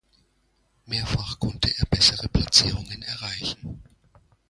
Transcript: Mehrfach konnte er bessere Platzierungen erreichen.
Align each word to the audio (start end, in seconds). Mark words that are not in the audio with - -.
Mehrfach 0.87 1.37
konnte 1.37 1.71
er 1.77 1.85
bessere 1.85 2.27
Platzierungen 2.27 3.03
erreichen. 3.03 3.83